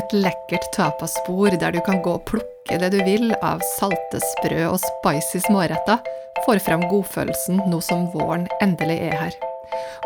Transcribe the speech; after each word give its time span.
Et 0.00 0.12
lekkert 0.16 0.64
tapasbord 0.72 1.58
der 1.60 1.74
du 1.74 1.80
kan 1.84 2.00
gå 2.00 2.14
og 2.16 2.24
plukke 2.28 2.78
det 2.80 2.88
du 2.94 3.00
vil 3.04 3.34
av 3.44 3.60
salte, 3.76 4.20
sprø 4.32 4.62
og 4.70 4.78
spicy 4.80 5.42
småretter, 5.44 6.00
får 6.46 6.62
fram 6.64 6.86
godfølelsen 6.88 7.60
nå 7.68 7.80
som 7.84 8.06
våren 8.14 8.46
endelig 8.64 8.96
er 9.10 9.16
her. 9.18 9.36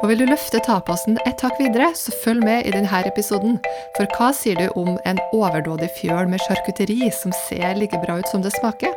Og 0.03 0.09
vil 0.11 0.25
du 0.25 0.27
løfte 0.27 0.59
tapasen 0.67 1.21
et 1.29 1.45
hakk 1.45 1.61
videre, 1.61 1.93
så 1.95 2.12
følg 2.25 2.43
med 2.45 2.66
i 2.66 2.72
denne 2.75 3.02
episoden. 3.07 3.61
For 3.96 4.09
hva 4.16 4.32
sier 4.34 4.59
du 4.59 4.66
om 4.80 4.96
en 5.07 5.20
overdådig 5.32 5.93
fjøl 6.00 6.26
med 6.32 6.42
charkuteri 6.48 7.12
som 7.14 7.34
ser 7.46 7.79
like 7.79 8.00
bra 8.02 8.18
ut 8.18 8.32
som 8.32 8.42
det 8.42 8.54
smaker? 8.58 8.96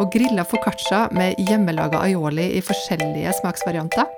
Og 0.00 0.10
grilla 0.10 0.42
foccaccia 0.48 1.04
med 1.12 1.38
hjemmelaga 1.38 2.00
aioli 2.02 2.48
i 2.56 2.64
forskjellige 2.64 3.36
smaksvarianter? 3.42 4.08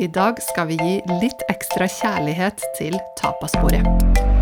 I 0.00 0.08
dag 0.08 0.40
skal 0.52 0.70
vi 0.70 0.80
gi 0.80 0.96
litt 1.20 1.44
ekstra 1.52 1.90
kjærlighet 1.90 2.64
til 2.78 2.96
tapasbordet. 3.20 4.35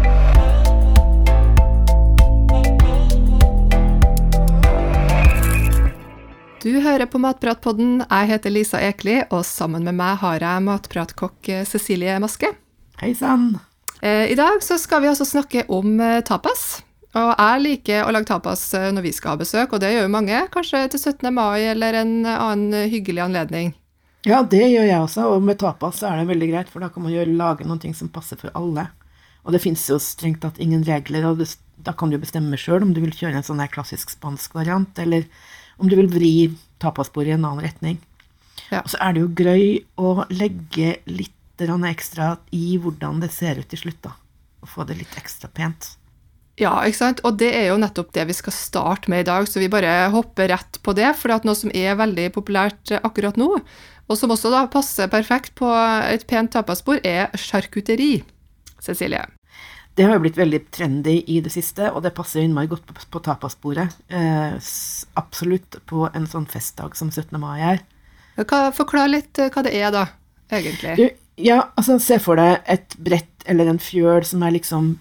Du 6.65 6.71
hører 6.81 7.05
på 7.05 7.19
Matpratpodden. 7.21 7.99
Jeg 8.09 8.29
heter 8.31 8.53
Lisa 8.53 8.79
Ekeli, 8.81 9.19
og 9.29 9.43
sammen 9.45 9.85
med 9.85 9.99
meg 9.99 10.15
har 10.23 10.41
jeg 10.41 10.63
matpratkokk 10.65 11.51
Cecilie 11.69 12.15
Maske. 12.25 12.49
Hei 13.03 13.11
sann! 13.13 13.59
Eh, 14.01 14.31
I 14.33 14.37
dag 14.39 14.63
så 14.65 14.79
skal 14.81 15.03
vi 15.05 15.11
altså 15.11 15.27
snakke 15.29 15.67
om 15.69 15.99
eh, 16.01 16.23
tapas. 16.25 16.63
Og 17.13 17.35
jeg 17.35 17.61
liker 17.67 18.07
å 18.07 18.15
lage 18.17 18.31
tapas 18.31 18.63
eh, 18.79 18.87
når 18.97 19.05
vi 19.05 19.13
skal 19.13 19.35
ha 19.35 19.43
besøk, 19.43 19.75
og 19.77 19.83
det 19.83 19.91
gjør 19.93 20.07
jo 20.07 20.15
mange. 20.15 20.39
Kanskje 20.55 20.81
til 20.95 21.03
17. 21.03 21.29
mai 21.37 21.67
eller 21.69 21.99
en 22.01 22.15
annen 22.33 22.89
hyggelig 22.95 23.27
anledning. 23.27 23.75
Ja, 24.25 24.39
det 24.41 24.63
gjør 24.65 24.89
jeg 24.89 25.03
også, 25.05 25.27
og 25.35 25.45
med 25.45 25.61
tapas 25.61 26.01
er 26.01 26.17
det 26.17 26.31
veldig 26.31 26.49
greit, 26.49 26.71
for 26.73 26.81
da 26.81 26.89
kan 26.89 27.05
man 27.05 27.13
jo 27.13 27.27
lage 27.29 27.69
ting 27.83 27.93
som 27.93 28.09
passer 28.09 28.41
for 28.41 28.49
alle. 28.57 28.87
Og 29.45 29.53
det 29.53 29.61
fins 29.61 29.85
jo 29.91 30.01
strengt 30.01 30.41
tatt 30.41 30.57
ingen 30.65 30.81
regler, 30.89 31.29
og 31.29 31.45
da 31.85 31.93
kan 31.93 32.09
du 32.09 32.17
bestemme 32.17 32.57
sjøl 32.57 32.89
om 32.89 32.97
du 32.97 33.03
vil 33.05 33.13
kjøre 33.13 33.37
en 33.37 33.45
sånn 33.45 33.61
her 33.61 33.69
klassisk 33.69 34.17
spansk 34.17 34.57
variant, 34.57 34.97
eller 34.97 35.29
om 35.79 35.91
du 35.91 35.97
vil 35.99 36.11
vri 36.11 36.35
tapasbordet 36.83 37.35
i 37.35 37.37
en 37.39 37.47
annen 37.47 37.65
retning. 37.65 37.99
Ja. 38.71 38.83
Og 38.83 38.93
så 38.93 39.01
er 39.03 39.15
det 39.15 39.25
jo 39.25 39.33
gøy 39.35 39.67
å 40.01 40.15
legge 40.33 40.99
litt 41.11 41.33
ekstra 41.55 42.33
i 42.51 42.75
hvordan 42.83 43.21
det 43.23 43.31
ser 43.31 43.61
ut 43.61 43.69
til 43.71 43.79
slutt, 43.85 44.01
da. 44.03 44.17
Og 44.65 44.69
få 44.73 44.87
det 44.89 44.97
litt 44.99 45.13
ekstra 45.21 45.47
pent. 45.49 45.93
Ja, 46.59 46.73
ikke 46.87 46.99
sant? 46.99 47.21
og 47.27 47.39
det 47.39 47.51
er 47.55 47.69
jo 47.73 47.79
nettopp 47.83 48.13
det 48.15 48.27
vi 48.27 48.35
skal 48.35 48.55
starte 48.55 49.11
med 49.11 49.25
i 49.25 49.27
dag, 49.27 49.47
så 49.47 49.59
vi 49.63 49.71
bare 49.71 50.09
hopper 50.11 50.51
rett 50.51 50.79
på 50.83 50.95
det. 50.95 51.13
For 51.19 51.35
noe 51.47 51.59
som 51.59 51.71
er 51.75 51.99
veldig 51.99 52.29
populært 52.35 52.95
akkurat 53.01 53.39
nå, 53.39 53.51
og 54.05 54.19
som 54.19 54.35
også 54.35 54.53
da 54.53 54.65
passer 54.71 55.11
perfekt 55.11 55.55
på 55.59 55.71
et 56.11 56.27
pent 56.31 56.53
tapasbord, 56.55 57.03
er 57.07 57.31
charkuteri. 57.39 58.23
Cecilie. 58.83 59.25
Det 59.95 60.07
har 60.07 60.17
jo 60.17 60.25
blitt 60.25 60.39
veldig 60.39 60.61
trendy 60.75 61.21
i 61.31 61.39
det 61.45 61.53
siste, 61.55 61.87
og 61.95 62.03
det 62.03 62.15
passer 62.17 62.43
innmari 62.43 62.71
godt 62.71 62.87
på, 62.89 62.97
på 63.15 63.21
tapasbordet. 63.23 63.87
Eh, 64.11 64.57
absolutt 65.21 65.79
på 65.87 66.09
en 66.11 66.27
sånn 66.31 66.49
festdag 66.51 66.97
som 66.99 67.13
17. 67.15 67.37
mai 67.39 67.61
er. 67.63 67.85
Forklar 68.75 69.13
litt 69.13 69.39
hva 69.39 69.63
det 69.63 69.75
er, 69.79 69.93
da, 69.95 70.09
egentlig. 70.51 70.97
Du, 70.99 71.05
ja, 71.47 71.61
altså 71.79 72.01
se 72.03 72.19
for 72.23 72.39
deg 72.39 72.67
et 72.71 72.97
brett 72.99 73.47
eller 73.47 73.71
en 73.71 73.79
fjøl 73.83 74.27
som 74.27 74.43
er 74.43 74.57
liksom 74.57 74.97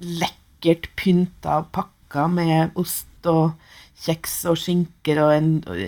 lekkert 0.00 0.88
pynta 0.96 1.60
og 1.60 1.70
pakka 1.74 2.26
med 2.32 2.76
ost 2.80 3.28
og 3.28 3.52
kjeks 4.00 4.38
og 4.48 4.56
skinker 4.56 5.20
og 5.20 5.34
en 5.34 5.50
og 5.68 5.80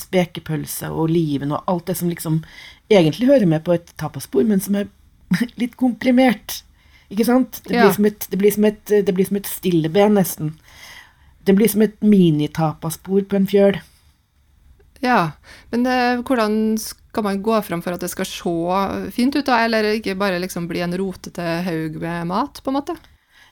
spekepølse 0.00 0.88
og 0.88 1.06
oliven 1.08 1.52
og 1.52 1.68
alt 1.68 1.90
det 1.90 1.98
som 2.00 2.08
liksom 2.08 2.40
egentlig 2.90 3.28
hører 3.28 3.48
med 3.48 3.64
på 3.66 3.76
et 3.76 3.92
tapasbord, 4.00 4.48
men 4.48 4.62
som 4.64 4.78
er 4.80 4.88
litt 5.60 5.76
komprimert. 5.80 6.62
Ikke 7.10 7.26
sant? 7.26 7.60
Det 7.64 7.72
blir, 7.74 7.88
Ja. 7.88 7.92
som, 7.92 8.04
et, 8.06 8.26
det 8.30 8.38
blir, 8.38 8.52
som, 8.54 8.64
et, 8.64 8.84
det 8.86 9.14
blir 9.14 9.26
som 9.26 9.36
et 9.40 9.46
stilleben, 9.50 10.14
nesten. 10.14 10.52
Det 11.44 11.56
blir 11.56 11.68
som 11.68 11.82
et 11.82 11.96
minitapaspor 12.00 13.24
på 13.26 13.36
en 13.36 13.46
fjøl. 13.50 13.80
Ja, 15.00 15.32
men 15.72 15.82
det, 15.86 15.96
hvordan 16.28 16.76
skal 16.78 17.24
man 17.24 17.40
gå 17.42 17.56
fram 17.64 17.80
for 17.82 17.96
at 17.96 18.02
det 18.04 18.10
skal 18.12 18.28
se 18.28 19.10
fint 19.16 19.34
ut, 19.34 19.46
da? 19.46 19.62
Eller 19.64 19.94
ikke 19.96 20.14
bare 20.20 20.38
liksom 20.42 20.68
bli 20.68 20.82
en 20.84 20.94
rotete 20.94 21.46
haug 21.66 21.96
med 22.02 22.28
mat, 22.28 22.60
på 22.62 22.70
en 22.70 22.78
måte? 22.78 22.96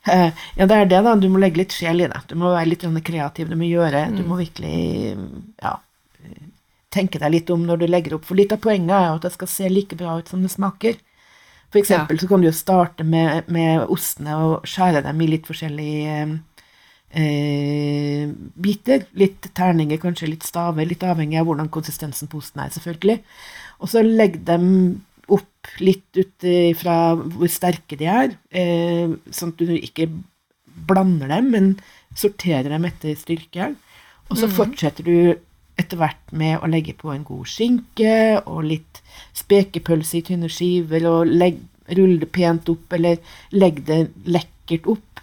Eh, 0.07 0.31
Ja, 0.57 0.67
det 0.67 0.77
er 0.77 0.87
det, 0.87 1.03
da. 1.05 1.17
Du 1.17 1.29
må 1.29 1.41
legge 1.41 1.63
litt 1.65 1.73
sjel 1.75 2.05
i 2.05 2.07
det. 2.07 2.21
Du 2.29 2.37
må 2.37 2.53
være 2.53 2.69
litt 2.69 2.85
kreativ. 3.05 3.49
Du 3.49 3.57
må 3.57 3.65
gjøre 3.65 4.15
Du 4.15 4.23
må 4.29 4.37
virkelig 4.39 5.17
ja, 5.63 5.79
tenke 6.91 7.19
deg 7.19 7.33
litt 7.33 7.51
om 7.51 7.67
når 7.67 7.79
du 7.83 7.87
legger 7.87 8.15
opp. 8.15 8.25
For 8.29 8.37
litt 8.39 8.53
av 8.53 8.61
poenget 8.63 8.95
er 8.95 9.09
jo 9.09 9.17
at 9.19 9.23
det 9.27 9.33
skal 9.33 9.49
se 9.49 9.69
like 9.69 9.97
bra 9.97 10.19
ut 10.19 10.29
som 10.29 10.43
det 10.43 10.53
smaker. 10.53 10.97
For 11.69 11.81
eksempel 11.83 12.21
så 12.21 12.29
kan 12.31 12.41
du 12.41 12.49
jo 12.49 12.55
starte 12.57 13.05
med, 13.05 13.49
med 13.53 13.91
ostene 13.93 14.37
og 14.41 14.69
skjære 14.69 15.03
dem 15.05 15.21
i 15.21 15.29
litt 15.29 15.49
forskjellige 15.49 16.15
eh, 17.13 18.31
biter. 18.65 19.05
Litt 19.21 19.51
terninger, 19.57 20.01
kanskje 20.01 20.31
litt 20.33 20.47
staver, 20.49 20.89
litt 20.89 21.05
avhengig 21.05 21.41
av 21.41 21.51
hvordan 21.51 21.69
konsistensen 21.73 22.31
på 22.33 22.41
osten 22.41 22.65
er, 22.65 22.73
selvfølgelig. 22.73 23.21
Og 23.85 23.93
så 23.93 24.05
legg 24.07 24.41
dem 24.49 24.65
opp 25.29 25.69
litt 25.85 26.17
ut 26.17 26.49
fra 26.81 26.97
hvor 27.19 27.53
sterke 27.53 27.99
de 28.01 28.09
er, 28.09 28.33
eh, 28.49 29.13
sånn 29.29 29.53
at 29.53 29.61
du 29.61 29.75
ikke 29.77 30.09
blander 30.89 31.29
dem, 31.35 31.51
men 31.53 31.69
sorterer 32.17 32.71
dem 32.73 32.87
etter 32.89 33.13
styrke. 33.19 33.75
Og 34.29 34.41
så 34.41 34.49
fortsetter 34.53 35.05
du 35.05 35.19
etter 35.79 36.01
hvert 36.01 36.33
med 36.35 36.59
å 36.59 36.71
legge 36.71 36.97
på 36.99 37.13
en 37.13 37.25
god 37.27 37.49
skinke 37.49 38.15
og 38.45 38.65
litt 38.67 39.03
spekepølse 39.37 40.19
i 40.19 40.25
tynne 40.27 40.51
skiver, 40.53 41.07
og 41.09 41.31
legg, 41.31 41.61
rulle 41.95 42.19
det 42.23 42.31
pent 42.35 42.69
opp, 42.73 42.93
eller 42.97 43.21
legg 43.55 43.85
det 43.89 44.01
lekkert 44.27 44.89
opp. 44.91 45.23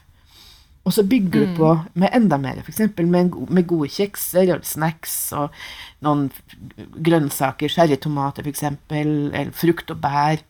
Og 0.85 0.93
så 0.93 1.01
bygger 1.09 1.47
du 1.47 1.55
på 1.57 1.69
med 1.97 2.13
enda 2.13 2.37
mer, 2.37 2.59
f.eks. 2.61 2.83
Med, 3.01 3.33
med 3.33 3.67
gode 3.67 3.89
kjekser 3.89 4.51
og 4.53 4.67
snacks 4.69 5.15
og 5.33 5.55
noen 6.05 6.27
grønnsaker, 6.77 7.71
sherrytomater 7.73 8.45
f.eks., 8.45 8.67
eller 8.93 9.49
frukt 9.57 9.89
og 9.91 10.03
bær. 10.03 10.43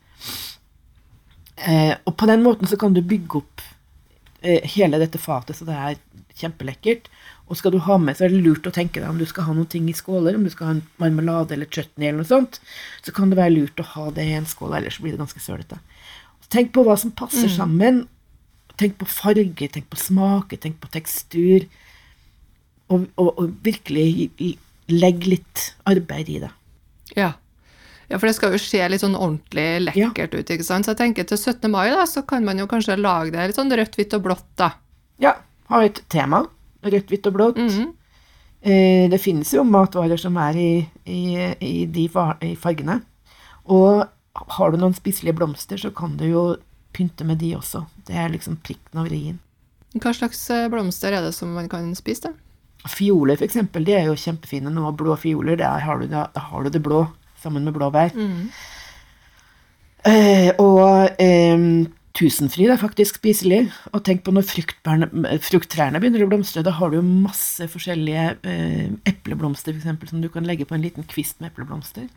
Eh, 1.56 1.94
og 2.04 2.12
på 2.20 2.28
den 2.28 2.44
måten 2.44 2.68
så 2.68 2.76
kan 2.76 2.92
du 2.92 3.00
bygge 3.00 3.40
opp 3.40 3.64
eh, 4.44 4.60
hele 4.76 5.00
dette 5.00 5.20
fatet 5.20 5.56
så 5.56 5.64
det 5.64 5.76
er 5.76 5.96
kjempelekkert. 6.36 7.08
Og 7.46 7.58
skal 7.58 7.74
du 7.74 7.78
ha 7.84 7.96
med, 8.02 8.16
så 8.18 8.26
er 8.26 8.32
det 8.34 8.42
lurt 8.42 8.66
å 8.66 8.74
tenke 8.74 8.98
deg 8.98 9.06
om 9.06 9.20
du 9.20 9.26
skal 9.28 9.46
ha 9.46 9.54
noen 9.54 9.68
ting 9.70 9.86
i 9.86 9.94
skåler, 9.94 10.34
om 10.34 10.42
du 10.42 10.50
skal 10.50 10.66
ha 10.66 10.74
en 10.76 10.82
marmelade 10.98 11.54
eller 11.54 11.70
chutney 11.70 12.08
eller 12.08 12.24
noe 12.24 12.28
sånt, 12.28 12.58
så 13.06 13.14
kan 13.14 13.30
det 13.30 13.38
være 13.38 13.54
lurt 13.54 13.82
å 13.82 13.86
ha 13.92 14.08
det 14.16 14.24
i 14.26 14.34
en 14.34 14.48
skål, 14.50 14.74
ellers 14.80 14.98
blir 15.02 15.14
det 15.14 15.22
ganske 15.22 15.42
sølete. 15.44 15.78
Tenk 16.50 16.72
på 16.74 16.84
hva 16.86 16.96
som 16.98 17.14
passer 17.14 17.50
sammen. 17.50 18.04
Tenk 18.78 18.98
på 19.00 19.08
farge, 19.08 19.68
tenk 19.72 19.88
på 19.90 19.98
smake, 19.98 20.58
tenk 20.62 20.78
på 20.82 20.90
tekstur. 20.92 21.66
Og, 22.92 23.08
og, 23.18 23.30
og 23.32 23.56
virkelig 23.66 24.28
legg 24.92 25.26
litt 25.26 25.64
arbeid 25.90 26.30
i 26.30 26.38
det. 26.44 26.50
Ja. 27.16 27.32
ja, 28.06 28.18
for 28.18 28.28
det 28.28 28.36
skal 28.36 28.54
jo 28.54 28.62
se 28.62 28.82
litt 28.90 29.02
sånn 29.02 29.18
ordentlig 29.18 29.88
lekkert 29.88 30.36
ut, 30.36 30.52
ikke 30.54 30.66
sant? 30.66 30.86
Så 30.86 30.94
jeg 30.94 31.02
tenker 31.02 31.26
til 31.26 31.40
17. 31.40 31.70
mai, 31.72 31.88
da, 31.94 32.04
så 32.06 32.22
kan 32.26 32.46
man 32.46 32.62
jo 32.62 32.68
kanskje 32.70 32.98
lage 33.00 33.34
det 33.34 33.50
litt 33.50 33.58
sånn 33.58 33.74
rødt, 33.74 33.98
hvitt 33.98 34.14
og 34.18 34.26
blått, 34.28 34.46
da. 34.60 34.70
Ja, 35.22 35.34
ha 35.72 35.82
et 35.82 36.04
tema. 36.12 36.44
Rødt, 36.92 37.08
hvitt 37.12 37.30
og 37.30 37.36
blått. 37.36 37.62
Mhm. 37.62 37.94
Eh, 38.66 39.06
det 39.12 39.20
finnes 39.22 39.52
jo 39.54 39.62
matvarer 39.62 40.18
som 40.18 40.36
er 40.42 40.56
i, 40.58 40.70
i, 41.04 41.20
i 41.62 41.74
de 41.86 42.08
fargene. 42.10 43.00
Og 43.70 44.06
har 44.56 44.72
du 44.72 44.78
noen 44.80 44.96
spiselige 44.96 45.36
blomster, 45.38 45.78
så 45.78 45.92
kan 45.94 46.16
du 46.18 46.24
jo 46.26 46.46
pynte 46.96 47.26
med 47.28 47.38
de 47.38 47.52
også. 47.56 47.84
Det 48.08 48.16
er 48.16 48.32
liksom 48.32 48.58
prikken 48.64 49.02
over 49.02 49.12
i-en. 49.12 49.38
Hva 49.96 50.12
slags 50.16 50.40
eh, 50.52 50.66
blomster 50.72 51.14
er 51.14 51.24
det 51.24 51.34
som 51.36 51.54
man 51.56 51.68
kan 51.72 51.92
spise, 51.96 52.30
da? 52.30 52.34
Fioler, 52.86 53.40
eksempel, 53.42 53.84
de 53.86 53.96
er 53.96 54.04
jo 54.06 54.18
kjempefine 54.18 54.70
nå. 54.70 54.90
Blå 54.98 55.16
fioler, 55.18 55.56
der 55.58 55.82
har 55.82 55.98
du, 55.98 56.06
da 56.10 56.28
har 56.34 56.66
du 56.66 56.70
det 56.70 56.82
blå 56.84 57.04
sammen 57.42 57.64
med 57.66 57.74
blåbær. 57.74 58.12
Eh, 60.06 60.50
og 60.62 61.16
eh, 61.22 61.56
tusenfryd 62.16 62.72
er 62.72 62.80
faktisk 62.80 63.18
spiselig. 63.20 63.66
Og 63.92 64.02
tenk 64.06 64.24
på 64.26 64.32
når 64.34 64.46
frukttrærne 64.48 66.00
begynner 66.00 66.24
å 66.24 66.30
blomstre. 66.30 66.64
Da 66.66 66.74
har 66.78 66.90
du 66.92 66.98
jo 66.98 67.04
masse 67.06 67.68
forskjellige 67.72 68.26
eh, 68.48 68.90
epleblomster 69.08 69.72
for 69.74 69.82
eksempel, 69.82 70.10
som 70.10 70.24
du 70.24 70.30
kan 70.32 70.48
legge 70.48 70.66
på 70.68 70.76
en 70.76 70.84
liten 70.84 71.06
kvist 71.08 71.40
med 71.40 71.52
epleblomster. 71.52 72.08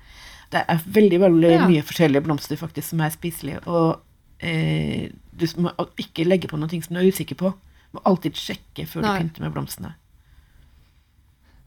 Det 0.50 0.63
er 0.66 0.86
veldig 0.86 1.19
veldig 1.22 1.51
Ja. 1.54 1.66
mye 1.69 1.86
forskjellige 1.86 2.25
blomster 2.25 2.57
faktisk 2.57 2.90
som 2.96 3.01
er 3.06 3.13
spiselige. 3.13 3.62
Og 3.68 4.00
eh, 4.40 5.10
du 5.36 5.48
må 5.62 5.74
ikke 6.00 6.25
legge 6.28 6.50
på 6.50 6.57
noe 6.57 6.69
som 6.81 6.95
du 6.95 7.02
er 7.04 7.12
usikker 7.12 7.38
på. 7.38 7.52
Du 7.90 7.98
må 8.00 8.06
alltid 8.06 8.38
sjekke 8.38 8.88
før 8.88 9.04
Nei. 9.06 9.12
du 9.18 9.24
pynter 9.24 9.45
med 9.45 9.54
blomstene. 9.54 9.95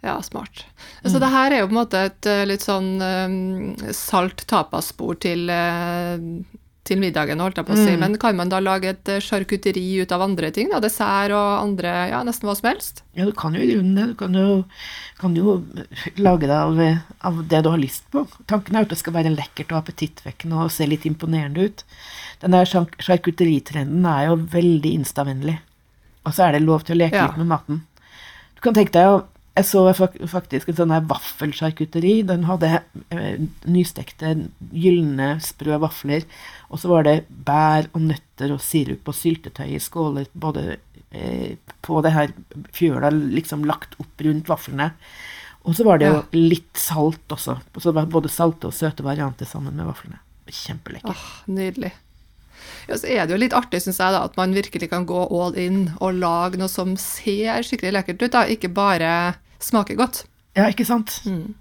Ja, 0.03 0.17
smart. 0.23 0.65
Så 1.07 1.21
det 1.23 1.29
her 1.31 1.53
er 1.53 1.61
jo 1.61 1.69
på 1.71 1.77
en 1.77 1.79
måte 1.79 2.01
et 2.09 2.27
eh, 2.27 2.43
litt 2.51 2.65
sånn 2.65 2.97
um, 2.99 3.93
salt 3.95 4.43
tapasspor 4.51 5.15
til, 5.23 5.47
eh, 5.47 6.19
til 6.85 6.99
middagen, 6.99 7.39
holdt 7.39 7.61
jeg 7.61 7.67
på 7.69 7.75
å 7.77 7.79
si. 7.79 7.93
Men 8.01 8.17
kan 8.19 8.35
man 8.37 8.51
da 8.51 8.59
lage 8.63 8.91
et 8.91 9.09
eh, 9.09 9.21
ut 10.03 10.13
av 10.13 10.23
andre 10.25 10.51
ting? 10.51 10.69
da? 10.73 10.81
Dessert 10.83 11.31
og 11.31 11.51
andre, 11.63 11.93
ja, 12.11 12.23
nesten 12.27 12.49
hva 12.49 12.57
som 12.59 12.69
helst? 12.73 13.03
Ja, 13.15 13.25
du 13.29 13.33
kan 13.39 13.55
jo 13.55 13.63
i 13.63 13.69
grunnen 13.71 13.95
det. 13.95 14.07
Du 14.11 14.15
kan 14.19 14.35
jo, 14.35 14.65
kan 15.21 15.37
jo 15.39 15.55
lage 16.19 16.49
det 16.51 16.59
av, 16.59 16.81
av 17.31 17.43
det 17.49 17.63
du 17.63 17.71
har 17.71 17.79
lyst 17.79 18.09
på. 18.11 18.25
Tanken 18.51 18.75
er 18.75 18.83
jo 18.83 18.91
at 18.91 18.95
det 18.97 18.99
skal 18.99 19.15
være 19.15 19.35
lekkert 19.37 19.71
og 19.73 19.79
appetittvekkende 19.85 20.59
og 20.65 20.73
se 20.75 20.89
litt 20.91 21.07
imponerende 21.07 21.69
ut. 21.71 21.85
Den 22.43 22.57
der 22.57 22.67
chark- 22.67 22.99
er 24.19 24.33
jo 24.33 24.41
veldig 24.51 24.93
instavennlig. 24.99 25.61
Og 26.27 26.35
så 26.35 26.49
er 26.49 26.53
det 26.59 26.65
lov 26.67 26.83
til 26.87 26.97
å 26.97 27.03
leke 27.05 27.19
Ja. 27.19 27.29
litt 27.31 27.39
med 27.39 27.47
maten. 27.55 27.83
Du 28.57 28.61
kan 28.61 28.75
tenke 28.75 28.93
deg 28.95 29.23
Jeg 29.53 29.69
så 29.69 29.83
faktisk 29.93 30.71
en 30.71 30.79
sånn 30.79 30.95
vaffelsjarkuteri. 31.11 32.15
Den 32.25 32.47
hadde 32.49 32.71
eh, 33.13 33.43
nystekte, 33.69 34.33
gylne, 34.73 35.35
sprø 35.45 35.77
vafler. 35.83 36.25
Og 36.73 36.81
så 36.81 36.89
var 36.89 37.05
det 37.05 37.19
bær 37.29 37.91
og 37.93 38.07
nøtter 38.07 38.55
og 38.55 38.63
sirup 38.65 39.11
og 39.13 39.19
syltetøy 39.19 39.75
i 39.75 39.83
skåler 39.83 40.31
både 40.33 40.79
eh, 41.13 41.59
på 41.85 42.01
det 42.05 42.15
her 42.17 42.33
fjøla 42.73 43.13
liksom 43.13 43.67
lagt 43.69 43.99
opp 44.01 44.25
rundt 44.25 44.49
vaflene. 44.49 44.89
Og 45.69 45.77
så 45.77 45.85
var 45.87 46.01
det 46.01 46.09
jo 46.09 46.23
litt 46.35 46.81
salt 46.81 47.37
også. 47.37 47.59
Så 47.77 47.91
det 47.91 47.99
var 48.01 48.09
både 48.11 48.33
salte 48.33 48.71
og 48.71 48.75
søte 48.75 49.05
varianter 49.05 49.47
sammen 49.47 49.77
med 49.77 49.87
vaflene. 49.87 50.23
Kjempelekkert. 50.49 51.13
Åh, 51.13 51.53
nydelig. 51.53 51.93
Ja, 52.89 52.99
så 52.99 53.07
er 53.07 53.27
det 53.27 53.35
jo 53.37 53.41
litt 53.43 53.55
artig, 53.57 53.81
syns 53.85 53.99
jeg, 54.03 54.15
da, 54.15 54.25
at 54.27 54.37
man 54.37 54.55
virkelig 54.57 54.89
kan 54.91 55.07
gå 55.07 55.23
all 55.31 55.55
in 55.59 55.85
og 56.01 56.19
lage 56.19 56.59
noe 56.61 56.69
som 56.73 56.97
ser 57.01 57.63
skikkelig 57.67 57.93
lekkert 57.99 58.23
ut, 58.27 58.33
da, 58.35 58.45
ikke 58.51 58.73
bare 58.75 59.13
smaker 59.63 59.99
godt. 60.01 60.25
Ja, 60.59 60.67
ikke 60.69 60.85
sant? 60.89 61.21
Mm. 61.25 61.55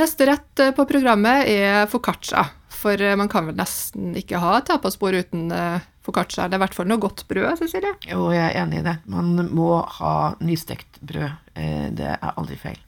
Neste 0.00 0.24
rett 0.26 0.58
eh, 0.62 0.70
på 0.72 0.86
programmet 0.88 1.44
er 1.52 1.84
foccaccia. 1.92 2.46
For 2.80 2.96
eh, 2.96 3.16
man 3.18 3.28
kan 3.28 3.44
vel 3.50 3.58
nesten 3.58 4.14
ikke 4.16 4.40
ha 4.40 4.60
tapasbord 4.64 5.18
uten 5.20 5.50
eh, 5.52 5.82
foccaccia. 6.06 6.46
Det 6.48 6.56
er 6.56 6.60
i 6.60 6.64
hvert 6.64 6.76
fall 6.78 6.88
noe 6.88 7.02
godt 7.02 7.26
brød, 7.28 7.58
Cecilie. 7.60 7.92
Jo, 8.08 8.30
jeg 8.32 8.46
er 8.46 8.56
enig 8.62 8.80
i 8.80 8.86
det. 8.86 8.96
Man 9.12 9.34
må 9.52 9.82
ha 9.98 10.14
nystekt 10.40 11.00
brød. 11.04 11.34
Eh, 11.60 11.90
Det 11.92 12.08
er 12.16 12.32
aldri 12.40 12.56
feil. 12.56 12.80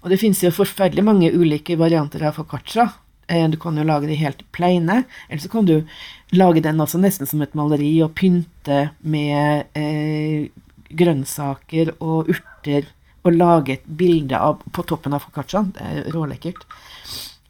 Og 0.00 0.08
det 0.12 0.20
finnes 0.22 0.40
jo 0.40 0.54
forferdelig 0.54 1.04
mange 1.04 1.28
ulike 1.34 1.76
varianter 1.76 2.22
av 2.24 2.38
foccaccia. 2.38 2.86
Eh, 3.28 3.48
Du 3.48 3.56
kan 3.60 3.76
jo 3.76 3.84
lage 3.84 4.08
de 4.08 4.14
helt 4.16 4.42
pleine, 4.52 5.04
eller 5.28 5.42
så 5.42 5.48
kan 5.52 5.66
du 5.66 5.86
lage 6.32 6.62
den 6.64 6.80
altså 6.80 6.98
nesten 6.98 7.26
som 7.26 7.42
et 7.42 7.54
maleri 7.54 8.02
og 8.02 8.14
pynte 8.14 8.90
med 9.00 9.66
eh, 9.76 10.48
grønnsaker 10.88 11.94
og 12.00 12.28
urter 12.32 12.88
og 13.26 13.34
lage 13.34 13.74
et 13.76 13.88
bilde 13.98 14.38
av, 14.38 14.62
på 14.72 14.84
toppen 14.88 15.12
av 15.12 15.24
foccacciaen. 15.26 15.72
Det 15.76 15.82
er 15.84 16.12
rålekkert. 16.14 16.64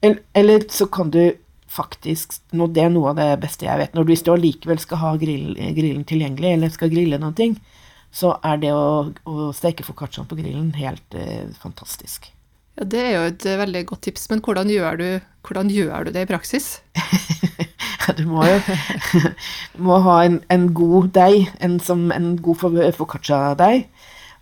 Eller, 0.02 0.22
eller 0.34 0.64
så 0.70 0.86
kan 0.86 1.10
du 1.10 1.36
faktisk 1.69 2.38
nå, 2.56 2.66
Det 2.72 2.80
er 2.82 2.90
noe 2.90 3.10
av 3.10 3.19
det 3.19 3.40
beste 3.42 3.66
jeg 3.66 3.78
vet. 3.78 3.94
Når 3.94 4.06
du, 4.06 4.10
hvis 4.10 4.22
du 4.25 4.30
allikevel 4.32 4.78
skal 4.80 4.98
ha 5.02 5.10
grill, 5.20 5.52
grillen 5.76 6.06
tilgjengelig, 6.08 6.54
eller 6.56 6.72
skal 6.72 6.90
grille 6.90 7.19
noen 7.20 7.36
ting, 7.36 7.58
så 8.10 8.32
er 8.42 8.56
det 8.62 8.72
å, 8.72 9.12
å 9.28 9.50
steke 9.54 9.84
foccacciaen 9.84 10.26
på 10.26 10.38
grillen 10.40 10.72
helt 10.80 11.14
eh, 11.14 11.44
fantastisk. 11.60 12.30
Ja, 12.78 12.84
Det 12.86 13.00
er 13.02 13.12
jo 13.16 13.22
et 13.32 13.46
eh, 13.46 13.58
veldig 13.58 13.84
godt 13.90 14.02
tips, 14.06 14.28
men 14.30 14.40
hvordan 14.44 14.70
gjør 14.70 14.98
du, 15.00 15.06
hvordan 15.48 15.70
gjør 15.75 16.04
du 16.08 16.12
det 16.14 16.26
i 16.26 16.30
praksis? 16.32 16.78
Du 18.16 18.22
må 18.25 18.40
jo 18.48 18.54
må 19.84 19.98
ha 20.00 20.14
en, 20.25 20.38
en 20.48 20.62
god 20.72 21.10
deig, 21.12 21.50
en, 21.60 21.75
som, 21.84 22.06
en 22.14 22.30
god 22.40 22.56
fo- 22.56 22.92
foccaccia-deig. 22.96 23.82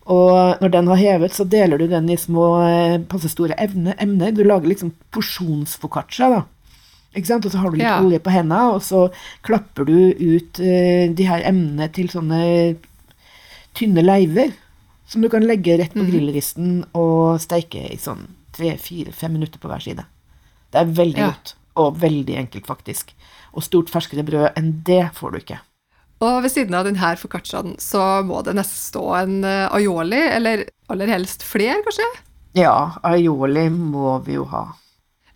Og 0.07 0.61
når 0.63 0.71
den 0.71 0.87
har 0.93 1.01
hevet, 1.01 1.35
så 1.35 1.43
deler 1.51 1.81
du 1.83 1.89
den 1.91 2.07
i 2.15 2.19
små, 2.21 2.45
eh, 2.63 3.01
passe 3.11 3.27
store 3.33 3.57
evne, 3.59 3.97
emner. 3.99 4.31
Du 4.37 4.45
lager 4.47 4.71
liksom 4.71 4.93
porsjonsfoccaccia, 5.11 6.29
da. 6.31 6.45
Ikke 7.19 7.27
sant? 7.33 7.49
Og 7.49 7.57
så 7.57 7.59
har 7.65 7.73
du 7.75 7.81
litt 7.81 7.89
Ja. 7.89 7.97
olje 8.05 8.21
på 8.23 8.31
hendene, 8.37 8.77
og 8.77 8.85
så 8.87 9.09
klapper 9.43 9.89
du 9.89 9.97
ut 10.15 10.61
uh, 10.63 11.11
de 11.19 11.27
her 11.27 11.43
emnene 11.51 11.89
til 11.97 12.07
sånne 12.13 12.41
tynne 13.75 14.05
leiver. 14.07 14.55
Som 15.07 15.23
du 15.23 15.29
kan 15.31 15.45
legge 15.47 15.77
rett 15.79 15.95
på 15.95 16.03
grillristen 16.07 16.81
og 16.99 17.39
steike 17.43 17.85
i 17.93 17.99
sånn 18.01 18.25
tre-fire-fem 18.57 19.33
minutter 19.37 19.61
på 19.63 19.69
hver 19.71 19.83
side. 19.85 20.05
Det 20.73 20.81
er 20.81 20.91
veldig 20.99 21.19
Ja. 21.23 21.29
godt, 21.31 21.55
og 21.77 21.99
veldig 22.01 22.37
enkelt, 22.41 22.67
faktisk. 22.67 23.13
Og 23.55 23.63
stort 23.63 23.89
ferskere 23.93 24.25
brød 24.27 24.57
enn 24.57 24.83
det 24.83 25.13
får 25.15 25.31
du 25.33 25.39
ikke. 25.39 25.59
Og 26.21 26.43
ved 26.43 26.51
siden 26.51 26.75
av 26.75 26.85
denne 26.89 27.17
foccacciaen 27.21 27.77
så 27.79 28.23
må 28.25 28.43
det 28.43 28.55
nesten 28.57 28.81
stå 28.81 29.05
en 29.23 29.45
eh, 29.45 29.69
aioli, 29.69 30.17
eller 30.33 30.65
aller 30.89 31.07
helst 31.13 31.43
flere, 31.45 31.83
kanskje? 31.85 32.09
Ja, 32.57 32.93
aioli 33.05 33.69
må 33.71 34.19
vi 34.25 34.39
jo 34.39 34.45
ha. 34.45 34.73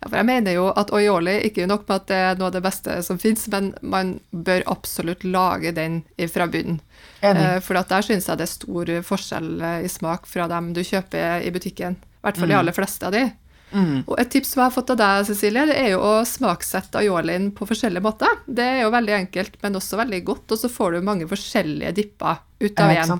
Ja, 0.01 0.09
for 0.09 0.17
jeg 0.17 0.25
mener 0.25 0.55
jo 0.55 0.69
at 0.73 0.89
aioli 0.97 1.35
ikke 1.45 1.63
er 1.63 1.69
nok 1.69 1.83
med 1.85 1.99
at 1.99 2.07
det 2.09 2.15
er 2.17 2.39
noe 2.39 2.49
av 2.49 2.55
det 2.55 2.63
beste 2.65 2.95
som 3.05 3.19
fins, 3.21 3.43
men 3.53 3.71
man 3.85 4.15
bør 4.33 4.63
absolutt 4.73 5.23
lage 5.27 5.73
den 5.77 5.99
fra 6.33 6.47
bunnen. 6.49 6.79
Eh, 7.21 7.59
For 7.61 7.77
der 7.77 8.05
syns 8.05 8.25
jeg 8.25 8.39
det 8.39 8.47
er 8.47 8.49
stor 8.49 8.91
forskjell 9.05 9.51
eh, 9.61 9.83
i 9.85 9.91
smak 9.91 10.25
fra 10.29 10.47
dem 10.49 10.71
du 10.73 10.81
kjøper 10.81 11.45
i 11.45 11.53
butikken. 11.53 11.99
I 12.01 12.25
hvert 12.25 12.41
fall 12.41 12.49
de 12.49 12.57
aller 12.57 12.75
fleste 12.75 13.05
av 13.05 13.13
de. 13.13 13.27
Mm. 13.71 14.01
Og 14.03 14.17
et 14.19 14.31
tips 14.33 14.51
som 14.51 14.61
jeg 14.61 14.67
har 14.67 14.73
fått 14.75 14.89
av 14.93 14.97
deg, 14.99 15.27
Cecilie, 15.29 15.67
det 15.69 15.77
er 15.79 15.93
jo 15.93 16.01
å 16.03 16.15
smaksette 16.27 16.99
aiolien 16.99 17.51
på 17.55 17.67
forskjellige 17.69 18.03
måter. 18.03 18.41
Det 18.45 18.65
er 18.65 18.81
jo 18.83 18.89
veldig 18.93 19.15
enkelt, 19.19 19.61
men 19.61 19.77
også 19.79 20.01
veldig 20.01 20.23
godt, 20.27 20.47
og 20.51 20.59
så 20.59 20.71
får 20.71 20.97
du 20.97 21.07
mange 21.07 21.29
forskjellige 21.29 21.93
dipper 22.01 22.41
ut 22.59 22.83
av 22.83 22.91
én. 22.97 23.15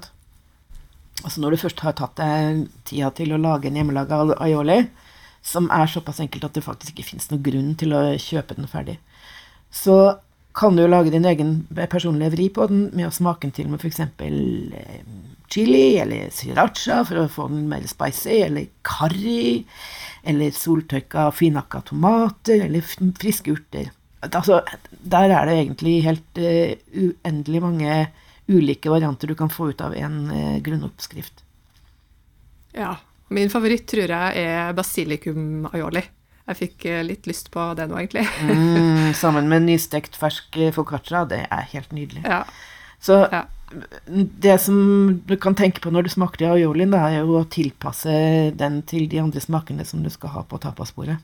Altså 1.22 1.44
når 1.44 1.54
du 1.54 1.62
først 1.62 1.86
har 1.86 1.96
tatt 1.96 2.18
deg 2.18 2.66
tida 2.90 3.14
til 3.16 3.36
å 3.36 3.40
lage 3.40 3.70
en 3.70 3.78
hjemmelaga 3.78 4.24
aioli, 4.42 4.82
som 5.42 5.70
er 5.74 5.90
såpass 5.90 6.22
enkelt 6.24 6.46
at 6.48 6.58
det 6.58 6.66
faktisk 6.66 6.94
ikke 6.94 7.12
fins 7.14 7.30
noen 7.32 7.46
grunn 7.46 7.72
til 7.80 7.96
å 7.98 8.04
kjøpe 8.22 8.58
den 8.58 8.70
ferdig, 8.70 8.98
så 9.72 10.20
kan 10.54 10.76
du 10.76 10.84
jo 10.84 10.92
lage 10.92 11.14
din 11.14 11.26
egen 11.26 11.54
personlige 11.90 12.34
vri 12.34 12.48
på 12.54 12.68
den 12.68 12.90
med 12.92 13.08
å 13.08 13.16
smake 13.16 13.48
den 13.48 13.56
til 13.56 13.70
med 13.72 13.80
f.eks. 13.80 14.02
Eh, 14.04 15.04
chili 15.52 15.98
eller 16.00 16.32
sriracha 16.34 17.02
for 17.08 17.22
å 17.22 17.30
få 17.32 17.48
den 17.52 17.68
mer 17.72 17.86
spicy, 17.88 18.42
eller 18.46 18.68
curry, 18.88 19.64
eller 20.28 20.54
soltørka 20.56 21.30
finhakka 21.36 21.84
tomater, 21.92 22.66
eller 22.68 22.84
friske 23.20 23.56
urter. 23.56 23.92
Altså, 24.28 24.62
der 24.90 25.34
er 25.34 25.48
det 25.50 25.56
egentlig 25.58 25.96
helt 26.06 26.40
uh, 26.40 26.74
uendelig 26.94 27.62
mange 27.64 27.96
ulike 28.52 28.92
varianter 28.92 29.32
du 29.32 29.36
kan 29.40 29.50
få 29.52 29.72
ut 29.72 29.82
av 29.82 29.96
en 29.98 30.20
uh, 30.30 30.60
grunnoppskrift. 30.64 31.42
Ja. 32.78 32.96
Min 33.32 33.50
favoritt 33.54 33.86
tror 33.88 34.12
jeg 34.12 34.44
er 34.44 34.74
basilikum 34.76 35.70
aioli. 35.72 36.04
Jeg 36.52 36.58
fikk 36.58 36.86
eh, 36.90 37.02
litt 37.08 37.28
lyst 37.30 37.48
på 37.54 37.64
det 37.78 37.86
nå, 37.88 37.96
egentlig. 38.02 38.26
Mm, 38.44 39.14
sammen 39.22 39.48
med 39.52 39.64
nystekt 39.70 40.18
fersk 40.20 40.58
foccaccia, 40.76 41.24
det 41.32 41.46
er 41.48 41.68
helt 41.74 41.92
nydelig. 41.96 42.26
Ja. 42.28 42.44
Så 43.02 43.22
Ja. 43.32 43.46
det 44.06 44.58
som 44.62 45.22
du 45.26 45.38
kan 45.40 45.56
tenke 45.56 45.80
på 45.80 45.90
når 45.94 46.04
du 46.04 46.10
smaker 46.12 46.52
aiolien, 46.58 46.92
det 46.92 47.00
er 47.00 47.22
jo 47.22 47.40
å 47.40 47.46
tilpasse 47.48 48.12
den 48.60 48.82
til 48.84 49.08
de 49.08 49.22
andre 49.24 49.40
smakene 49.40 49.86
som 49.88 50.04
du 50.04 50.10
skal 50.12 50.34
ha 50.36 50.44
på 50.44 50.60
tapasbordet. 50.60 51.18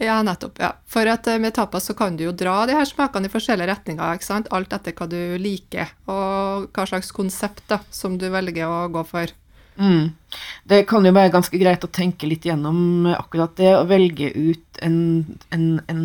Ja, 0.00 0.20
nettopp. 0.22 0.56
ja. 0.62 0.72
For 0.86 1.04
at 1.10 1.26
eh, 1.26 1.38
med 1.42 1.52
tapas 1.58 1.90
så 1.90 1.94
kan 1.98 2.16
du 2.16 2.24
jo 2.24 2.32
dra 2.32 2.62
de 2.66 2.76
her 2.78 2.86
smakene 2.88 3.26
i 3.26 3.32
forskjellige 3.32 3.68
retninger, 3.72 4.14
ikke 4.16 4.24
sant? 4.28 4.48
alt 4.54 4.72
etter 4.72 4.94
hva 4.96 5.08
du 5.10 5.18
liker, 5.42 5.90
og 6.06 6.70
hva 6.72 6.86
slags 6.88 7.10
konsept 7.12 7.64
da, 7.68 7.80
som 7.90 8.16
du 8.16 8.28
velger 8.30 8.70
å 8.70 8.86
gå 8.94 9.02
for. 9.04 9.34
Mm. 9.76 10.12
Det 10.70 10.82
kan 10.90 11.06
jo 11.06 11.12
være 11.14 11.32
ganske 11.34 11.58
greit 11.60 11.84
å 11.84 11.90
tenke 11.92 12.28
litt 12.28 12.46
gjennom 12.46 13.08
akkurat 13.12 13.56
det, 13.58 13.72
og 13.78 13.88
velge 13.90 14.30
ut 14.34 14.80
en, 14.84 14.98
en, 15.54 15.66
en 15.90 16.04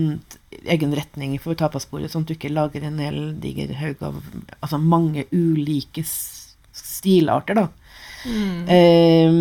egen 0.65 0.95
retning 0.97 1.35
for 1.43 1.57
tapasbordet, 1.59 2.11
sånn 2.11 2.25
at 2.25 2.31
du 2.31 2.35
ikke 2.37 2.53
lager 2.53 2.85
en 2.87 2.99
hel 3.03 3.21
diger 3.41 3.75
haug 3.79 4.03
av 4.05 4.19
altså 4.61 4.79
mange 4.81 5.27
ulike 5.35 6.05
stilarter, 6.05 7.61
da. 7.61 7.67
Eh, 8.25 9.39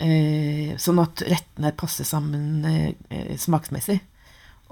eh, 0.00 0.74
sånn 0.80 1.00
at 1.02 1.22
rettene 1.28 1.74
passer 1.76 2.08
sammen 2.08 2.64
eh, 2.70 2.90
eh, 3.10 3.36
smaksmessig. 3.40 4.00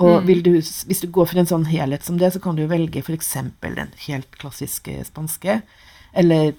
Og 0.03 0.25
vil 0.27 0.41
du, 0.43 0.55
hvis 0.57 1.03
du 1.03 1.11
går 1.15 1.29
for 1.31 1.39
en 1.39 1.47
sånn 1.47 1.69
helhet 1.69 2.03
som 2.03 2.17
det, 2.19 2.33
så 2.35 2.41
kan 2.43 2.57
du 2.59 2.65
velge 2.67 3.05
f.eks. 3.05 3.35
den 3.61 3.93
helt 4.07 4.39
klassiske 4.41 4.97
spanske. 5.07 5.61
Eller 6.19 6.57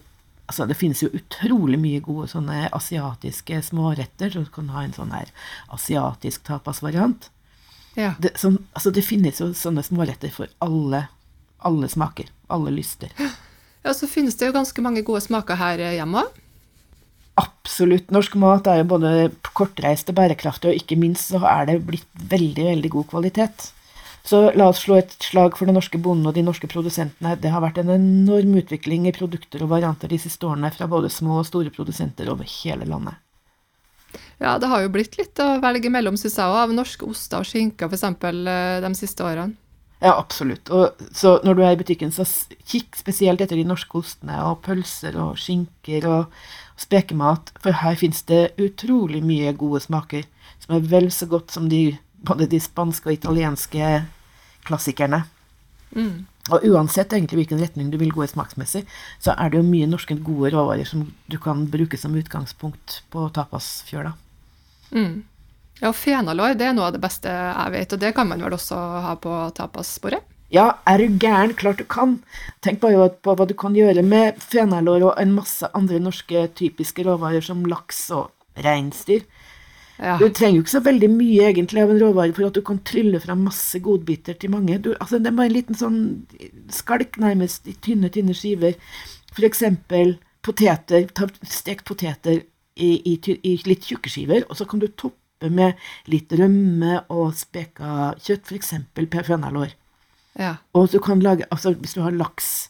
altså 0.49 0.67
det 0.69 0.77
finnes 0.79 1.01
jo 1.03 1.11
utrolig 1.15 1.79
mye 1.79 2.01
gode 2.03 2.27
sånne 2.31 2.67
asiatiske 2.75 3.61
småretter, 3.69 4.33
du 4.33 4.49
kan 4.53 4.71
ha 4.73 4.83
en 4.83 4.95
sånn 4.95 5.13
her 5.15 5.31
asiatisk 5.73 6.43
tapasvariant. 6.47 7.29
Ja. 7.95 8.13
Det, 8.19 8.33
sånn, 8.41 8.59
altså 8.73 8.91
det 8.93 9.05
finnes 9.05 9.39
jo 9.41 9.51
sånne 9.57 9.83
småretter 9.85 10.33
for 10.33 10.51
alle, 10.65 11.05
alle 11.63 11.89
smaker, 11.91 12.31
alle 12.53 12.73
lyster. 12.73 13.13
ja, 13.85 13.93
så 13.93 14.09
finnes 14.09 14.37
det 14.39 14.49
jo 14.49 14.55
ganske 14.55 14.85
mange 14.85 15.05
gode 15.05 15.23
smaker 15.25 15.59
her 15.59 15.83
eh, 15.83 15.97
hjemme 15.99 16.25
òg. 16.25 16.39
Absolutt. 17.41 18.11
Norsk 18.13 18.35
mat 18.37 18.67
er 18.69 18.83
jo 18.83 18.89
både 18.91 19.13
kortreist 19.57 20.11
og 20.11 20.19
bærekraftig, 20.19 20.69
og 20.69 20.77
ikke 20.77 20.97
minst 21.01 21.31
så 21.31 21.41
er 21.49 21.65
det 21.69 21.79
blitt 21.87 22.25
veldig, 22.29 22.67
veldig 22.67 22.91
god 22.93 23.07
kvalitet. 23.09 23.71
Så 24.23 24.45
la 24.55 24.69
oss 24.71 24.85
slå 24.85 25.01
et 25.01 25.11
slag 25.19 25.57
for 25.59 25.67
den 25.67 25.75
norske 25.75 25.99
bonden 25.99 26.29
og 26.29 26.35
de 26.37 26.45
norske 26.45 26.67
produsentene. 26.71 27.35
Det 27.43 27.51
har 27.51 27.63
vært 27.63 27.81
en 27.81 27.91
enorm 27.91 28.53
utvikling 28.61 29.09
i 29.09 29.15
produkter 29.15 29.65
og 29.65 29.73
varianter 29.73 30.11
de 30.11 30.19
siste 30.21 30.47
årene 30.47 30.71
fra 30.71 30.87
både 30.87 31.11
små 31.11 31.41
og 31.41 31.49
store 31.49 31.73
produsenter 31.75 32.31
over 32.31 32.47
hele 32.61 32.87
landet. 32.87 33.19
Ja, 34.39 34.55
det 34.59 34.69
har 34.71 34.83
jo 34.83 34.93
blitt 34.93 35.17
litt 35.19 35.39
å 35.43 35.57
velge 35.63 35.91
mellom, 35.91 36.15
syns 36.19 36.37
jeg 36.39 36.47
òg, 36.47 36.61
av 36.61 36.73
norske 36.75 37.07
oster 37.07 37.43
og 37.43 37.49
skinker 37.49 37.91
f.eks. 37.91 38.07
de 38.83 38.93
siste 38.95 39.25
årene. 39.27 39.57
Ja, 40.03 40.17
absolutt. 40.17 40.67
Og, 40.75 40.99
så 41.15 41.37
når 41.47 41.55
du 41.55 41.61
er 41.63 41.75
i 41.75 41.79
butikken, 41.79 42.11
så 42.11 42.25
kikk 42.67 42.97
spesielt 42.99 43.43
etter 43.43 43.55
de 43.59 43.63
norske 43.67 43.95
ostene 44.01 44.39
og 44.49 44.59
pølser 44.65 45.15
og 45.19 45.37
skinker 45.39 46.07
og 46.09 46.33
spekemat, 46.79 47.53
for 47.63 47.79
her 47.83 47.95
fins 47.99 48.23
det 48.27 48.49
utrolig 48.59 49.21
mye 49.23 49.53
gode 49.55 49.79
smaker 49.85 50.25
som 50.63 50.75
er 50.75 50.89
vel 50.91 51.07
så 51.13 51.27
godt 51.31 51.53
som 51.55 51.69
de, 51.71 51.95
både 52.25 52.47
de 52.49 52.59
spanske 52.63 53.09
og 53.09 53.17
italienske 53.17 54.03
klassikerne. 54.67 55.23
Mm. 55.93 56.25
Og 56.51 56.65
uansett 56.67 57.13
egentlig 57.15 57.43
hvilken 57.43 57.61
retning 57.61 57.91
du 57.91 57.99
vil 58.01 58.11
gå 58.11 58.25
i 58.25 58.31
smaksmessig, 58.31 58.83
så 59.23 59.35
er 59.37 59.51
det 59.51 59.61
jo 59.61 59.67
mye 59.67 59.87
norske 59.87 60.17
gode 60.19 60.51
råvarer 60.55 60.87
som 60.87 61.05
du 61.31 61.37
kan 61.39 61.63
bruke 61.71 61.99
som 61.99 62.15
utgangspunkt 62.19 63.01
på 63.13 63.29
tapasfjøla. 63.35 64.15
Mm. 64.91 65.21
Ja, 65.79 65.91
fenalår 65.95 66.57
det 66.59 66.67
er 66.67 66.75
noe 66.75 66.89
av 66.89 66.95
det 66.95 67.01
beste 67.03 67.31
jeg 67.31 67.73
vet, 67.73 67.95
og 67.95 68.03
det 68.03 68.13
kan 68.15 68.27
man 68.29 68.43
vel 68.43 68.55
også 68.55 68.77
ha 69.07 69.15
på 69.19 69.37
tapasbordet? 69.55 70.21
Ja, 70.53 70.67
er 70.85 71.01
du 71.01 71.15
gæren? 71.17 71.55
Klart 71.57 71.79
du 71.81 71.85
kan. 71.89 72.19
Tenk 72.61 72.83
bare 72.83 73.07
på 73.25 73.33
hva 73.33 73.47
du 73.49 73.55
kan 73.57 73.73
gjøre 73.73 74.03
med 74.05 74.37
fenalår 74.37 75.07
og 75.07 75.15
en 75.17 75.31
masse 75.33 75.65
andre 75.73 75.97
norske 76.03 76.45
typiske 76.59 77.07
råvarer 77.07 77.41
som 77.41 77.63
laks 77.65 78.03
og 78.13 78.29
reinsdyr. 78.61 79.23
Ja. 79.99 80.17
Du 80.17 80.25
trenger 80.33 80.57
jo 80.57 80.63
ikke 80.63 80.73
så 80.73 80.83
veldig 80.83 81.09
mye 81.13 81.49
egentlig 81.51 81.83
av 81.83 81.91
en 81.93 82.01
råvare 82.01 82.33
for 82.33 82.47
at 82.47 82.57
du 82.57 82.63
kan 82.65 82.79
trylle 82.87 83.19
fram 83.21 83.43
masse 83.45 83.79
godbiter 83.83 84.37
til 84.39 84.53
mange. 84.53 84.79
Du, 84.81 84.91
altså, 84.97 85.19
det 85.21 85.29
er 85.29 85.37
bare 85.37 85.51
en 85.51 85.57
liten 85.57 85.77
sånn 85.77 85.99
skalk, 86.73 87.19
nærmest, 87.21 87.67
i 87.69 87.75
tynne, 87.85 88.09
tynne 88.13 88.35
skiver. 88.37 88.79
Eksempel 89.43 90.17
poteter. 90.45 91.05
Ta 91.15 91.29
stekt 91.45 91.85
poteter 91.89 92.41
i, 92.75 92.91
i, 93.13 93.17
i 93.45 93.53
litt 93.67 93.85
tjukke 93.89 94.11
skiver, 94.11 94.47
og 94.49 94.57
så 94.59 94.67
kan 94.69 94.81
du 94.81 94.89
toppe 94.89 95.51
med 95.53 95.79
litt 96.09 96.31
rømme 96.39 97.03
og 97.13 97.33
speka 97.37 98.13
kjøtt, 98.17 98.45
for 98.49 98.57
eksempel 98.57 99.09
fenalår. 99.13 99.75
Ja. 100.39 100.55
Og 100.73 100.89
så 100.89 101.01
kan 101.03 101.19
du 101.19 101.27
lage, 101.27 101.47
altså 101.53 101.75
hvis 101.77 101.93
du 101.97 102.01
har 102.01 102.15
laks, 102.15 102.69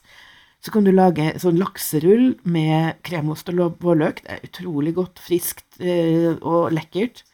så 0.64 0.72
kan 0.72 0.86
du 0.86 0.94
lage 0.96 1.34
sånn 1.42 1.60
lakserull 1.60 2.38
med 2.48 3.02
kremost 3.04 3.50
og 3.52 3.82
vårløk. 3.84 4.22
Det 4.24 4.32
er 4.32 4.46
utrolig 4.48 4.94
godt, 4.96 5.20
friskt 5.20 5.82
eh, 5.84 6.32
og 6.40 6.72
lekkert. 6.72 7.26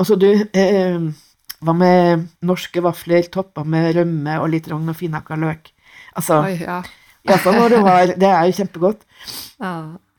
Og 0.00 0.08
så 0.08 0.16
du 0.20 0.30
eh, 0.32 0.96
Hva 1.64 1.72
med 1.72 2.26
norske 2.44 2.82
vafler 2.84 3.28
toppa 3.32 3.64
med 3.64 3.94
rømme 3.96 4.38
og 4.42 4.50
litt 4.52 4.66
rogn 4.68 4.92
og 4.92 4.96
finhakka 4.96 5.38
løk? 5.40 5.70
Altså, 6.16 6.42
Oi, 6.48 6.56
ja. 6.60 6.80
iallfall 7.28 7.56
når 7.56 7.72
du 7.72 7.78
har 7.84 8.12
Det 8.16 8.28
er 8.32 8.48
jo 8.48 8.58
kjempegodt. 8.58 9.06
ja. 9.64 9.76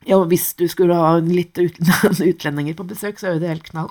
Ja, 0.08 0.16
og 0.16 0.30
hvis 0.30 0.52
du 0.56 0.64
skulle 0.70 0.96
ha 0.96 1.18
litt 1.20 1.58
utlendinger 2.30 2.76
på 2.78 2.86
besøk, 2.88 3.18
så 3.18 3.28
er 3.28 3.36
jo 3.36 3.42
det 3.42 3.50
helt 3.50 3.66
knall. 3.66 3.90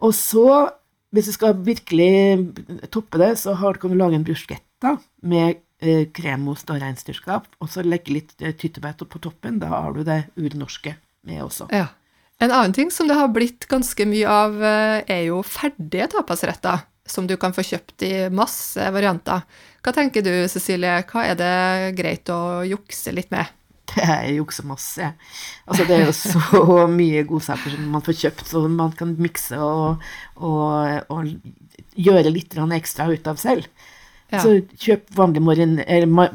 Og 0.00 0.14
så, 0.16 0.70
hvis 1.12 1.28
du 1.28 1.36
skal 1.36 1.60
virkelig 1.66 2.88
toppe 2.90 3.20
det, 3.20 3.34
så 3.38 3.54
kan 3.76 3.92
du 3.92 4.00
lage 4.00 4.16
en 4.16 4.24
bruschetta 4.26 4.96
med 5.22 5.60
kremost 6.16 6.70
og 6.72 6.80
reinsdyrskap, 6.82 7.46
og 7.60 7.70
så 7.72 7.84
legge 7.86 8.12
litt 8.12 8.34
eh, 8.42 8.52
tyttebær 8.56 8.98
på 9.00 9.22
toppen. 9.22 9.60
Da 9.62 9.70
har 9.72 9.96
du 9.96 10.02
det 10.04 10.26
urnorske 10.36 10.96
med 11.28 11.42
også. 11.46 11.70
Ja. 11.74 11.88
En 12.40 12.52
annen 12.52 12.72
ting 12.72 12.90
som 12.92 13.08
det 13.08 13.18
har 13.18 13.28
blitt 13.32 13.66
ganske 13.68 14.06
mye 14.08 14.28
av, 14.28 14.56
eh, 14.64 15.02
er 15.04 15.26
jo 15.28 15.42
ferdige 15.44 16.08
tapasretter, 16.14 16.86
som 17.04 17.26
du 17.28 17.36
kan 17.40 17.52
få 17.52 17.64
kjøpt 17.66 18.04
i 18.06 18.14
masse 18.32 18.80
varianter. 18.92 19.44
Hva 19.84 19.92
tenker 19.96 20.24
du, 20.24 20.32
Cecilie, 20.48 21.00
hva 21.10 21.24
er 21.28 21.40
det 21.40 21.96
greit 21.98 22.28
å 22.32 22.62
jukse 22.68 23.12
litt 23.16 23.32
med? 23.32 23.48
Det 23.90 24.04
er 24.06 24.28
juksemasse. 24.36 25.08
Altså, 25.66 25.84
det 25.88 25.96
er 25.96 26.04
jo 26.06 26.14
så 26.14 26.76
mye 27.00 27.24
godsaker 27.26 27.74
som 27.74 27.88
man 27.92 28.04
får 28.06 28.18
kjøpt, 28.22 28.44
så 28.52 28.62
man 28.70 28.92
kan 28.96 29.16
mikse 29.18 29.58
og, 29.58 30.04
og, 30.36 31.10
og 31.10 31.96
gjøre 31.98 32.32
litt 32.32 32.54
ekstra 32.54 33.08
ut 33.10 33.26
av 33.26 33.40
selv. 33.40 33.66
Ja. 34.30 34.42
Så 34.44 34.60
kjøp 34.78 35.08
vanlig, 35.18 35.42
marin, 35.42 35.78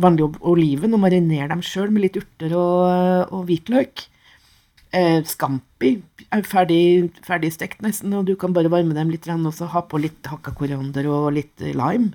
vanlig 0.04 0.28
oliven 0.44 0.94
og 0.98 1.00
mariner 1.00 1.48
dem 1.52 1.62
sjøl 1.64 1.94
med 1.96 2.04
litt 2.08 2.18
urter 2.20 2.56
og, 2.60 3.32
og 3.32 3.46
hvitløk. 3.48 4.08
Eh, 4.96 5.22
scampi 5.28 5.98
er 6.32 6.44
ferdig, 6.48 7.12
ferdig 7.26 7.52
stekt 7.56 7.82
nesten, 7.84 8.14
og 8.16 8.28
du 8.30 8.36
kan 8.40 8.54
bare 8.56 8.72
varme 8.72 8.96
dem 8.96 9.12
litt 9.12 9.28
og 9.28 9.52
så 9.56 9.68
ha 9.72 9.82
på 9.84 10.00
litt 10.00 10.28
hakka 10.32 10.54
koriander 10.56 11.08
og 11.12 11.34
litt 11.36 11.60
lime. 11.60 12.14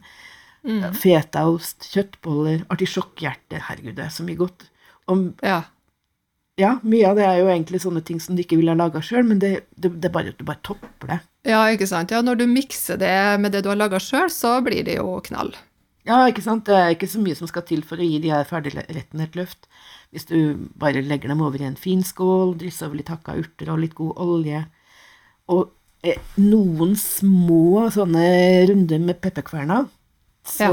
Mm. 0.64 0.92
Fetaost, 0.96 1.88
kjøttboller, 1.92 2.64
artisjokkhjerte. 2.72 3.60
Herregud, 3.68 3.96
det 3.96 4.06
er 4.06 4.14
så 4.14 4.24
mye 4.24 4.36
godt. 4.40 4.68
Og 5.08 5.32
Ja. 5.44 5.62
ja, 6.60 6.74
mye 6.82 7.08
av 7.08 7.16
det 7.16 7.24
er 7.24 7.38
jo 7.40 7.48
egentlig 7.48 7.80
sånne 7.80 8.04
ting 8.04 8.20
som 8.20 8.36
du 8.36 8.42
ikke 8.44 8.58
ville 8.60 8.72
ha 8.72 8.76
laga 8.76 9.00
sjøl, 9.00 9.24
men 9.24 9.40
det, 9.40 9.64
det, 9.76 9.94
det 10.00 10.12
bare, 10.12 10.32
du 10.36 10.44
bare 10.44 10.60
topper 10.62 11.08
det. 11.14 11.20
ja, 11.48 11.64
ikke 11.72 11.88
sant. 11.88 12.10
Ja, 12.12 12.20
når 12.20 12.36
du 12.42 12.46
mikser 12.46 13.00
det 13.00 13.40
med 13.40 13.52
det 13.52 13.64
du 13.64 13.70
har 13.72 13.80
laga 13.80 13.98
sjøl, 13.98 14.28
så 14.28 14.60
blir 14.64 14.84
det 14.84 14.96
jo 15.00 15.20
knall. 15.24 15.54
Ja, 16.08 16.22
ikke 16.28 16.44
sant. 16.44 16.64
Det 16.68 16.76
er 16.76 16.94
ikke 16.94 17.10
så 17.10 17.20
mye 17.22 17.36
som 17.36 17.48
skal 17.50 17.64
til 17.68 17.82
for 17.86 18.00
å 18.00 18.06
gi 18.06 18.20
de 18.22 18.32
her 18.32 18.46
ferdigrettene 18.48 19.26
et 19.26 19.36
løft. 19.38 19.68
Hvis 20.10 20.26
du 20.30 20.68
bare 20.80 21.04
legger 21.04 21.30
dem 21.30 21.42
over 21.44 21.60
i 21.60 21.68
en 21.68 21.78
fin 21.78 22.02
skål, 22.06 22.56
drysser 22.58 22.88
over 22.88 23.00
litt 23.00 23.12
hakka 23.12 23.36
urter 23.38 23.70
og 23.70 23.82
litt 23.82 23.94
god 23.98 24.16
olje, 24.24 24.64
og 25.50 25.68
eh, 26.06 26.18
noen 26.40 26.96
små 26.98 27.86
sånne 27.94 28.24
runder 28.70 29.02
med 29.04 29.20
pepperkverna, 29.22 29.84
så 30.46 30.72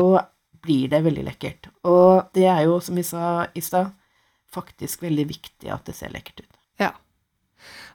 blir 0.64 0.92
det 0.92 1.04
veldig 1.06 1.26
lekkert. 1.28 1.70
Og 1.88 2.30
det 2.36 2.48
er 2.50 2.64
jo, 2.66 2.80
som 2.84 2.98
vi 2.98 3.06
sa 3.06 3.48
i 3.54 3.64
stad, 3.64 3.92
faktisk 4.54 5.04
veldig 5.04 5.28
viktig 5.30 5.70
at 5.74 5.86
det 5.90 5.96
ser 5.98 6.14
lekkert 6.14 6.46
ut. 6.46 6.54
Ja. 6.82 6.94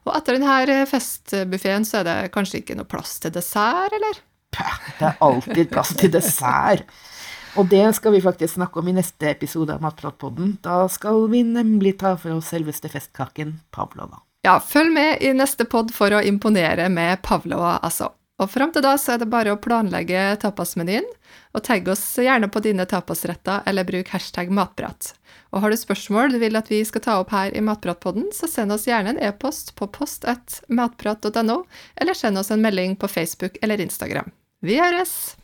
Og 0.05 0.13
etter 0.15 0.37
denne 0.37 0.83
festbuffeen 0.89 1.87
så 1.87 2.01
er 2.01 2.07
det 2.07 2.17
kanskje 2.35 2.61
ikke 2.61 2.77
noe 2.77 2.89
plass 2.89 3.17
til 3.23 3.33
dessert, 3.35 3.95
eller? 3.95 4.21
Pæ, 4.53 4.69
det 4.99 5.07
er 5.09 5.21
alltid 5.25 5.71
plass 5.73 5.95
til 5.97 6.13
dessert. 6.13 6.85
Og 7.53 7.67
det 7.69 7.85
skal 7.93 8.15
vi 8.15 8.21
faktisk 8.21 8.55
snakke 8.55 8.79
om 8.81 8.87
i 8.89 8.95
neste 8.97 9.29
episode 9.29 9.75
av 9.75 9.81
Matpratpodden. 9.81 10.57
Da 10.65 10.87
skal 10.89 11.27
vi 11.29 11.43
nemlig 11.45 11.99
ta 12.01 12.15
for 12.17 12.33
oss 12.39 12.49
selveste 12.49 12.89
festkaken 12.89 13.59
pavlova. 13.71 14.23
Ja, 14.43 14.57
følg 14.59 14.91
med 14.95 15.21
i 15.21 15.29
neste 15.37 15.67
pod 15.69 15.93
for 15.93 16.11
å 16.11 16.23
imponere 16.25 16.89
med 16.89 17.21
pavlova, 17.23 17.77
altså. 17.85 18.09
Og 18.41 18.49
fram 18.49 18.73
til 18.73 18.81
da 18.83 18.95
så 18.97 19.13
er 19.13 19.21
det 19.21 19.29
bare 19.31 19.53
å 19.53 19.59
planlegge 19.61 20.33
tapasmenyen, 20.41 21.05
og 21.53 21.63
tagg 21.63 21.87
oss 21.93 22.01
gjerne 22.17 22.49
på 22.51 22.63
dine 22.65 22.87
tapasretter, 22.89 23.61
eller 23.69 23.85
bruk 23.87 24.09
hashtag 24.11 24.49
matprat. 24.51 25.13
Og 25.53 25.61
har 25.61 25.69
du 25.69 25.77
spørsmål 25.77 26.33
du 26.33 26.39
vil 26.41 26.57
at 26.57 26.71
vi 26.73 26.81
skal 26.89 27.05
ta 27.05 27.19
opp 27.21 27.31
her 27.35 27.53
i 27.53 27.61
Matpratpodden, 27.61 28.31
så 28.33 28.49
send 28.49 28.73
oss 28.73 28.87
gjerne 28.89 29.13
en 29.13 29.21
e-post 29.21 29.75
på 29.77 29.87
post1matprat.no, 29.93 31.59
eller 32.01 32.17
send 32.17 32.41
oss 32.41 32.51
en 32.51 32.65
melding 32.65 32.97
på 32.97 33.11
Facebook 33.11 33.61
eller 33.61 33.85
Instagram. 33.85 34.33
Vi 34.65 34.81
høres! 34.81 35.37